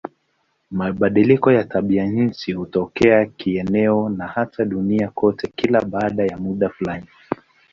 Mabadiliko 0.71 1.51
ya 1.51 1.63
tabianchi 1.63 2.51
hutokea 2.53 3.25
kieneo 3.25 4.07
au 4.19 4.27
hata 4.27 4.65
duniani 4.65 5.11
kote 5.13 5.51
kila 5.55 5.81
baada 5.81 6.25
ya 6.25 6.37
muda 6.37 6.69
fulani. 6.69 7.05